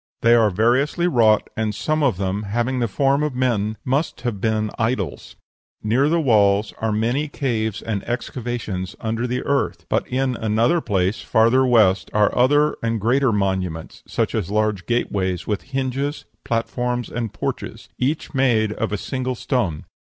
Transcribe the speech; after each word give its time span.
They 0.23 0.33
are 0.33 0.49
variously 0.49 1.07
wrought, 1.07 1.47
and 1.55 1.75
some 1.75 2.01
of 2.01 2.17
them, 2.17 2.41
having 2.41 2.79
the 2.79 2.87
form 2.87 3.21
of 3.21 3.35
men, 3.35 3.77
must 3.85 4.21
have 4.21 4.41
been 4.41 4.71
idols. 4.79 5.35
Near 5.83 6.09
the 6.09 6.19
walls 6.19 6.73
are 6.79 6.91
many 6.91 7.27
caves 7.27 7.83
and 7.83 8.03
excavations 8.05 8.95
under 8.99 9.27
the 9.27 9.43
earth; 9.43 9.85
but 9.89 10.07
in 10.07 10.35
another 10.37 10.81
place, 10.81 11.21
farther 11.21 11.67
west, 11.67 12.09
are 12.15 12.35
other 12.35 12.75
and 12.81 12.99
greater 12.99 13.31
monuments, 13.31 14.01
such 14.07 14.33
as 14.33 14.49
large 14.49 14.87
gate 14.87 15.11
ways 15.11 15.45
with 15.45 15.61
hinges, 15.69 16.25
platforms, 16.43 17.07
and 17.07 17.31
porches, 17.31 17.87
each 17.99 18.33
made 18.33 18.71
of 18.73 18.91
a 18.91 18.97
single 18.97 19.35
stone. 19.35 19.83